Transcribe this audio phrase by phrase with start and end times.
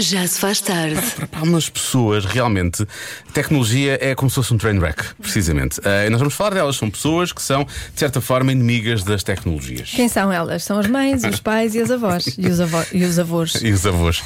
[0.00, 0.98] Já se faz tarde.
[1.14, 2.86] Para algumas pessoas, realmente,
[3.34, 5.78] tecnologia é como se fosse um train wreck, precisamente.
[5.80, 6.76] Uh, e nós vamos falar delas.
[6.76, 9.90] São pessoas que são, de certa forma, inimigas das tecnologias.
[9.90, 10.64] Quem são elas?
[10.64, 12.34] São as mães, os pais e as avós.
[12.38, 13.52] E os, avó, e os avós.
[13.60, 14.22] E os avós.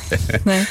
[0.46, 0.66] É?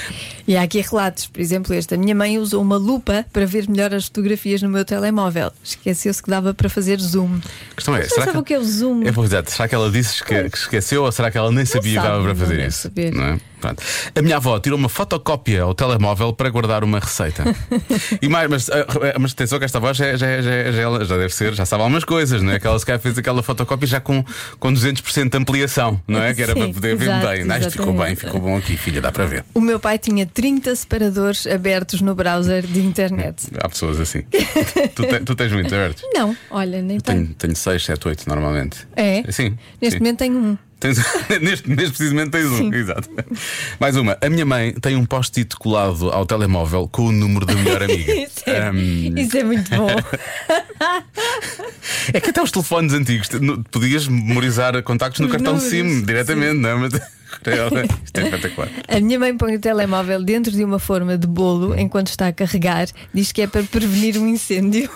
[0.48, 1.94] E há aqui relatos, por exemplo, este.
[1.96, 5.52] A minha mãe usou uma lupa para ver melhor as fotografias no meu telemóvel.
[5.64, 7.40] Esqueceu-se que dava para fazer zoom.
[7.72, 8.38] A questão é, será sabe que...
[8.38, 9.04] o que é o zoom?
[9.04, 11.66] É, pois é, será que ela disse que, que esqueceu ou será que ela nem
[11.66, 12.84] sabia que dava para fazer isso?
[12.84, 13.14] saber.
[13.14, 13.40] Não é?
[13.60, 13.82] Pronto.
[14.14, 17.44] A minha avó tirou uma fotocópia ao telemóvel para guardar uma receita.
[18.22, 18.86] e mais, mas, ah,
[19.20, 22.04] mas atenção que esta voz já, já, já, já, já deve ser, já sabe algumas
[22.04, 22.60] coisas, não é?
[22.60, 24.24] Que ela se fez aquela fotocópia já com,
[24.60, 26.34] com 200% de ampliação, não é?
[26.34, 27.52] Que era Sim, para poder ver bem.
[27.52, 29.44] Ah, isto ficou bem, ficou bom aqui, filha, dá para ver.
[29.54, 33.48] O meu pai tinha 30 separadores abertos no browser de internet.
[33.60, 34.22] Há pessoas assim.
[34.96, 36.04] tu, te- tu tens muitos abertos?
[36.14, 37.36] Não, olha, nem Tenho, tenho.
[37.36, 38.88] tenho 6, 7, 8 normalmente.
[38.96, 39.24] É?
[39.32, 39.58] Sim.
[39.82, 40.04] Neste sim.
[40.04, 40.58] momento tenho um.
[40.84, 40.98] Tens-
[41.42, 42.76] neste, neste precisamente tens um, Sim.
[42.76, 43.10] exato.
[43.80, 44.18] Mais uma.
[44.20, 48.12] A minha mãe tem um post-it colado ao telemóvel com o número da melhor amiga.
[48.14, 49.88] Isso é, Ahm, isso é muito bom.
[52.14, 53.30] é que até os telefones antigos
[53.72, 56.76] podias memorizar contactos no Os cartão números, SIM diretamente, não é?
[56.76, 58.70] Mas isto é espetacular.
[58.90, 62.34] A minha mãe põe o telemóvel dentro de uma forma de bolo enquanto está a
[62.34, 62.88] carregar.
[63.14, 64.90] Diz que é para prevenir um incêndio.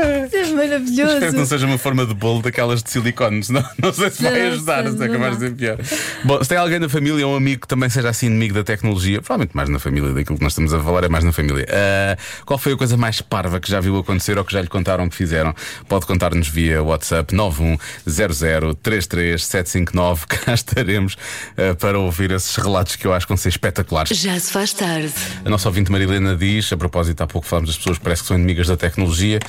[0.00, 1.46] Isso é Espero que não maravilhoso.
[1.46, 4.84] seja uma forma de bolo daquelas de silicone, senão não sei se vai Não, ajudar,
[4.84, 5.78] não se capaz de ser pior.
[6.24, 8.64] Bom, se tem alguém na família ou um amigo que também seja assim inimigo da
[8.64, 11.66] tecnologia, provavelmente mais na família daquilo que nós estamos a falar, é mais na família.
[11.70, 14.68] Ah, qual foi a coisa mais parva que já viu acontecer ou que já lhe
[14.68, 15.54] contaram que fizeram?
[15.88, 20.26] Pode contar-nos via WhatsApp 910033759.
[20.26, 21.16] Cá estaremos
[21.56, 24.16] ah, para ouvir esses relatos que eu acho que vão ser espetaculares.
[24.16, 25.12] Já se faz tarde.
[25.44, 28.28] A nossa ouvinte Marilena diz, a propósito, há pouco falámos das pessoas que parece que
[28.28, 29.40] são inimigas da tecnologia.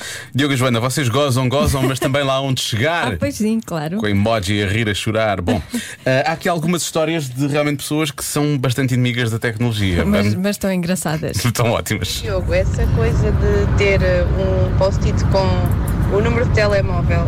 [0.42, 3.02] Diogo e Joana, vocês gozam, gozam, mas também lá onde chegar.
[3.12, 3.98] Ah, pois sim, claro.
[3.98, 5.40] Com emoji a rir, a chorar.
[5.40, 5.62] Bom,
[6.04, 10.04] eh, há aqui algumas histórias de realmente pessoas que são bastante inimigas da tecnologia.
[10.04, 11.36] Mas, estão engraçadas.
[11.44, 12.08] Estão ótimas.
[12.22, 17.24] Diogo, essa coisa de ter uh, um post-it com o número de telemóvel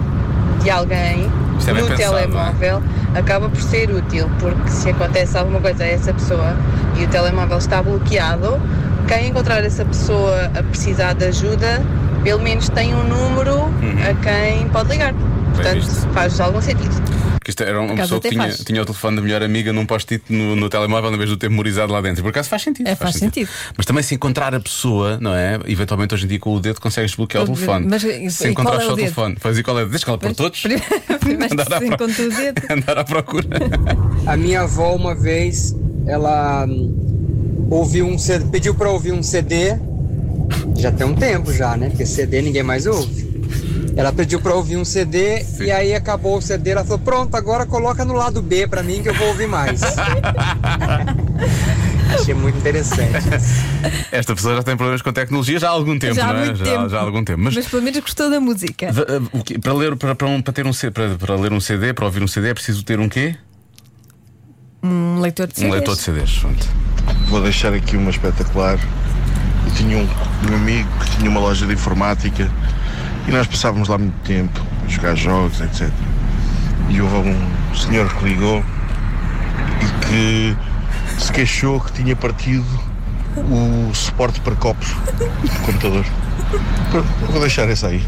[0.63, 1.31] de alguém
[1.67, 2.83] é no pensado, telemóvel
[3.15, 6.57] acaba por ser útil, porque se acontece alguma coisa a essa pessoa
[6.99, 8.61] e o telemóvel está bloqueado,
[9.07, 11.83] quem encontrar essa pessoa a precisar de ajuda,
[12.25, 13.67] pelo menos tem um número
[14.09, 15.15] a quem pode ligar.
[15.55, 16.91] Portanto, faz algum sentido.
[17.35, 18.65] Porque isto era uma pessoa que tinha, faz.
[18.65, 21.39] tinha o telefone da melhor amiga num post-it no, no telemóvel em vez de o
[21.39, 22.23] ter memorizado lá dentro.
[22.23, 22.89] Por acaso faz sentido.
[22.89, 23.49] É, faz sentido.
[23.77, 25.61] Mas também se encontrar a pessoa, não é?
[25.67, 27.87] Eventualmente hoje em dia com o dedo consegues desbloquear o telefone.
[27.87, 28.03] Mas
[28.33, 29.05] se encontrar qual é só o o dedo?
[29.05, 29.37] telefone.
[29.39, 29.85] Faz e qual é?
[29.85, 30.63] Deixa ela por todos.
[31.21, 32.63] Primeiro Andar à se pro- o dedo.
[32.73, 33.47] Andar à procura.
[34.27, 35.77] A minha avó uma vez,
[36.07, 39.77] ela hum, ouviu um CD, pediu para ouvir um CD.
[40.77, 41.89] Já tem um tempo já, né?
[41.89, 43.25] Porque CD ninguém mais ouve.
[43.97, 47.65] Ela pediu para ouvir um CD e aí acabou o CD, ela falou: "Pronto, agora
[47.65, 49.81] coloca no lado B para mim que eu vou ouvir mais".
[52.15, 53.13] Achei muito interessante.
[54.13, 56.45] Esta pessoa já tem problemas com tecnologia já há algum tempo, já há não é?
[56.47, 56.89] muito já, tempo.
[56.89, 57.41] já há algum tempo.
[57.43, 58.89] Mas, Mas pelo menos gostou da música.
[59.45, 59.59] quê?
[59.59, 62.05] para, ler, para, para, um- para ter um, C- para, para ler um CD, para
[62.05, 63.35] ouvir um CD, é preciso ter um quê?
[64.83, 65.73] Um leitor de Um CDs.
[65.73, 66.39] leitor de CDs.
[66.39, 66.67] Pronto.
[67.29, 68.79] Vou deixar aqui uma espetacular.
[69.67, 70.09] Eu tinha um,
[70.51, 72.51] um amigo que tinha uma loja de informática
[73.27, 75.89] e nós passávamos lá muito tempo a jogar jogos, etc.
[76.89, 78.65] E houve um senhor que ligou
[79.81, 80.57] e que
[81.19, 82.67] se queixou que tinha partido
[83.37, 86.05] o suporte para copos do computador.
[87.31, 88.05] Vou deixar essa aí.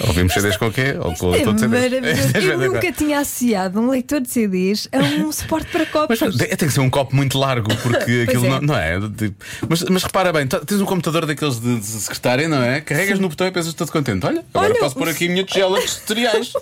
[0.00, 0.94] Ouvimos CDs com o quê?
[0.98, 1.90] Ou com o É leitor de CDs?
[1.90, 2.32] maravilhoso.
[2.36, 6.20] É Eu nunca tinha associado um leitor de CDs a um suporte para copos.
[6.20, 8.48] Mas tem tem que ser um copo muito largo, porque aquilo é.
[8.48, 8.98] não, não é.
[9.16, 12.80] tipo- Mas, mas repara bem, tá- tens um computador daqueles de, de secretária, não é?
[12.80, 14.24] Carregas no botão e pensas todo contente.
[14.26, 16.52] Olha, agora Olha, posso pôr aqui a minha tigela de cereais.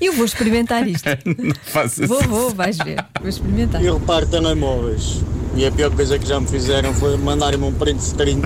[0.00, 1.08] Eu vou experimentar isto.
[1.24, 2.28] Não faço Vou, assim.
[2.28, 3.04] vou, vais ver.
[3.20, 3.84] Vou experimentar.
[3.84, 5.20] Eu reparo telemóveis
[5.56, 8.40] e a pior coisa que já me fizeram foi mandarem-me um print screen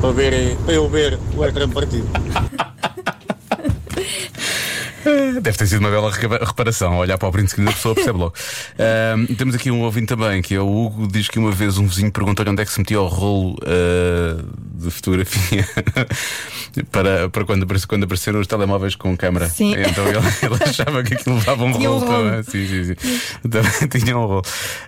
[0.00, 2.08] para, ver, para eu ver o ecrã partido.
[5.40, 6.98] Deve ter sido uma bela reparação.
[6.98, 8.34] Olhar para o print screen da pessoa percebe logo.
[8.78, 11.86] Ahm, temos aqui um ouvinte também, que é o Hugo, diz que uma vez um
[11.86, 14.42] vizinho perguntou-lhe onde é que se metia o rolo ah,
[14.84, 15.66] de fotografia
[16.90, 19.48] para, para quando, quando apareceram os telemóveis com câmara.
[19.48, 19.74] Sim.
[19.76, 22.44] Então ele, ele achava que aquilo levava um Tinha um rolo, rolo.
[22.44, 23.20] Sim, sim, sim.
[23.48, 24.42] Também tinha um rolo.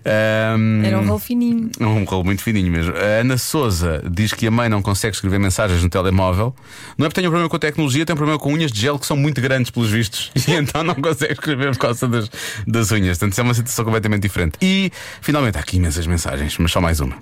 [0.05, 1.71] Ahm, Era um rolo fininho.
[1.81, 2.95] um rolo muito fininho mesmo.
[2.97, 6.55] A Ana Souza diz que a mãe não consegue escrever mensagens no telemóvel.
[6.99, 8.81] Não é porque tem um problema com a tecnologia, tem um problema com unhas de
[8.81, 10.31] gel que são muito grandes, pelos vistos.
[10.47, 12.31] E então não consegue escrever por causa das,
[12.67, 13.19] das unhas.
[13.19, 14.55] Portanto, isso é uma situação completamente diferente.
[14.63, 14.91] E
[15.21, 17.17] finalmente há aqui imensas mensagens, mas só mais uma.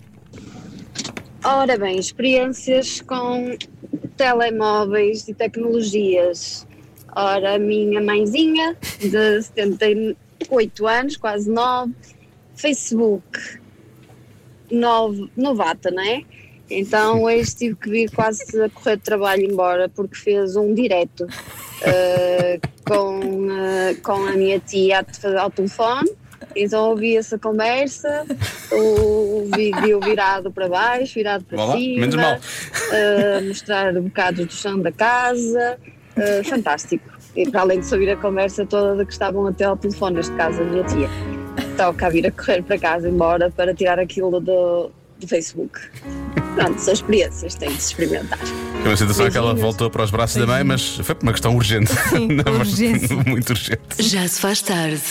[1.46, 3.54] Ora bem, experiências com
[4.16, 6.66] telemóveis e tecnologias.
[7.14, 10.16] Ora, a minha mãezinha, de 70, e-
[10.48, 11.92] oito anos, quase nove.
[12.56, 13.38] Facebook,
[14.70, 16.22] nove, novata, não é?
[16.70, 21.26] Então hoje tive que vir quase a correr de trabalho embora porque fez um direto
[21.82, 25.04] eh, com, eh, com a minha tia
[25.38, 26.10] ao telefone.
[26.56, 28.24] Então ouvi essa conversa,
[28.72, 32.38] o vídeo virado para baixo, virado para Vá lá, cima, menos mal.
[32.92, 35.78] eh, mostrar bocados do chão da casa,
[36.16, 37.04] eh, fantástico.
[37.36, 40.32] E para além de ouvir a conversa toda de que estavam até ao telefone, neste
[40.36, 41.08] caso a minha tia,
[41.76, 45.80] toca a vir a correr para casa embora para tirar aquilo do, do Facebook.
[46.54, 48.38] Pronto, são experiências, tem de se experimentar.
[48.84, 51.32] É uma situação que ela voltou para os braços da mãe, mas foi por uma
[51.32, 51.90] questão urgente.
[52.10, 53.16] Sim, Não, urgência.
[53.26, 53.80] Muito urgente.
[53.98, 55.02] Já se faz tarde.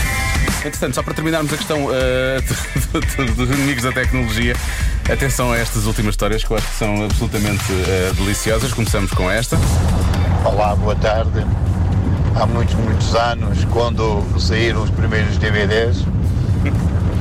[0.65, 4.55] Entretanto, só para terminarmos a questão do- dos inimigos da tecnologia,
[5.11, 8.71] atenção a estas últimas histórias que eu acho que são absolutamente eh, deliciosas.
[8.73, 9.57] Começamos com esta.
[10.45, 11.45] Olá, boa tarde.
[12.35, 16.05] Há muitos, muitos anos, quando saíram os primeiros DVDs,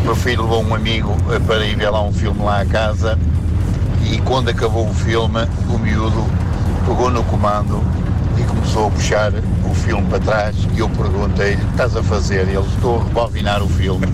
[0.04, 3.18] meu filho levou um amigo eh, para ir ver lá um filme lá à casa
[4.08, 6.26] e quando acabou o filme, o miúdo
[6.86, 7.82] pegou no comando
[8.38, 12.48] e começou a puxar o filme para trás e eu perguntei-lhe, estás a fazer?
[12.48, 14.06] E ele, estou a rebobinar o filme.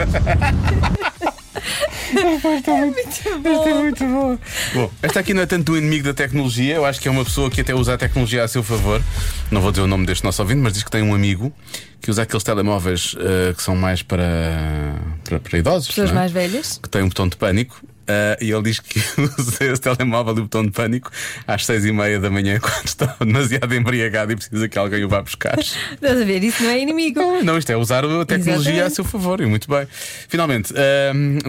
[4.75, 7.25] Bom, esta aqui não é tanto um inimigo da tecnologia, eu acho que é uma
[7.25, 9.03] pessoa que até usa a tecnologia a seu favor.
[9.51, 11.53] Não vou dizer o nome deste nosso ouvinte, mas diz que tem um amigo
[12.01, 14.95] que usa aqueles telemóveis eh, que são mais para,
[15.25, 15.89] para, para idosos.
[15.89, 16.21] Pessoas não é?
[16.21, 16.79] mais velhas.
[16.83, 17.81] que tem um botão de pânico.
[18.09, 18.99] Ah, e ele diz que
[19.39, 21.11] usa esse telemóvel e o botão de pânico
[21.47, 25.09] às seis e meia da manhã, quando está demasiado embriagado e precisa que alguém o
[25.09, 25.59] vá buscar.
[25.59, 26.43] Estás a ver?
[26.43, 27.21] Isso não é inimigo.
[27.43, 28.83] Não, isto é usar a tecnologia Exatamente.
[28.83, 29.87] a seu favor, e muito bem.
[30.29, 30.73] Finalmente,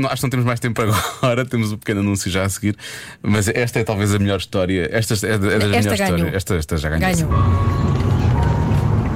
[0.10, 2.76] acho que não temos mais tempo agora, temos o pequeno anúncio já a seguir,
[3.22, 4.90] mas esta é talvez a melhor história.
[4.92, 6.16] Esta é, da- é das Esta melhores ganhou.
[6.18, 6.36] histórias.
[6.36, 7.16] Esta, esta já ganhou.
[7.30, 7.32] Ganhou.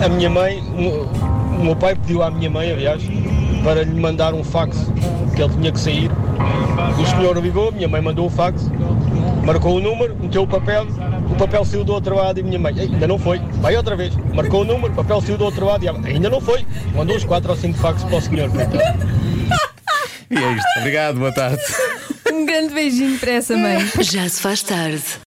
[0.03, 1.05] A minha mãe, o,
[1.59, 3.01] o meu pai pediu à minha mãe, aliás,
[3.63, 4.77] para lhe mandar um fax,
[5.35, 6.11] que ele tinha que sair.
[6.99, 8.69] O senhor ligou, minha mãe mandou o fax,
[9.45, 10.85] marcou o número, meteu o papel,
[11.29, 13.95] o papel saiu do outro lado e minha mãe, "Ei, ainda não foi, vai outra
[13.95, 14.13] vez.
[14.33, 16.65] Marcou o número, o papel saiu do outro lado e ela, ainda não foi.
[16.95, 18.49] Mandou os quatro ou cinco fax para o senhor.
[20.29, 20.67] E é isto.
[20.79, 21.61] Obrigado, boa tarde.
[22.31, 23.77] Um grande beijinho para essa mãe.
[24.01, 25.03] Já se faz tarde.